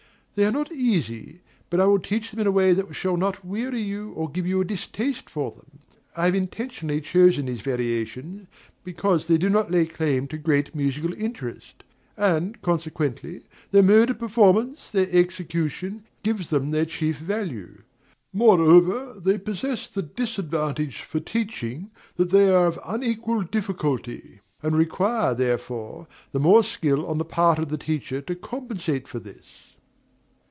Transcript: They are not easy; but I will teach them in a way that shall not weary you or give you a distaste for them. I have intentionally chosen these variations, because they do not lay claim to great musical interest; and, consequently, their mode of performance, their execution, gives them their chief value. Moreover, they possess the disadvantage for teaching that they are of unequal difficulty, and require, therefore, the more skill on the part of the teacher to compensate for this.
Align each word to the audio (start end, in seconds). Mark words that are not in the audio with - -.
They 0.33 0.45
are 0.45 0.51
not 0.51 0.71
easy; 0.71 1.41
but 1.69 1.81
I 1.81 1.85
will 1.87 1.99
teach 1.99 2.31
them 2.31 2.39
in 2.39 2.47
a 2.47 2.53
way 2.53 2.71
that 2.71 2.95
shall 2.95 3.17
not 3.17 3.43
weary 3.43 3.81
you 3.81 4.11
or 4.13 4.29
give 4.31 4.47
you 4.47 4.61
a 4.61 4.65
distaste 4.65 5.29
for 5.29 5.51
them. 5.51 5.79
I 6.15 6.23
have 6.23 6.35
intentionally 6.35 7.01
chosen 7.01 7.47
these 7.47 7.59
variations, 7.59 8.47
because 8.85 9.27
they 9.27 9.37
do 9.37 9.49
not 9.49 9.71
lay 9.71 9.85
claim 9.85 10.29
to 10.29 10.37
great 10.37 10.73
musical 10.73 11.13
interest; 11.13 11.83
and, 12.15 12.61
consequently, 12.61 13.41
their 13.71 13.83
mode 13.83 14.09
of 14.09 14.19
performance, 14.19 14.89
their 14.89 15.07
execution, 15.11 16.05
gives 16.23 16.49
them 16.49 16.71
their 16.71 16.85
chief 16.85 17.17
value. 17.17 17.81
Moreover, 18.31 19.19
they 19.19 19.37
possess 19.37 19.89
the 19.89 20.01
disadvantage 20.01 21.01
for 21.01 21.19
teaching 21.19 21.91
that 22.15 22.29
they 22.29 22.49
are 22.49 22.67
of 22.67 22.79
unequal 22.85 23.41
difficulty, 23.43 24.39
and 24.63 24.77
require, 24.77 25.35
therefore, 25.35 26.07
the 26.31 26.39
more 26.39 26.63
skill 26.63 27.05
on 27.05 27.17
the 27.17 27.25
part 27.25 27.59
of 27.59 27.67
the 27.67 27.77
teacher 27.77 28.21
to 28.21 28.33
compensate 28.35 29.09
for 29.09 29.19
this. 29.19 29.63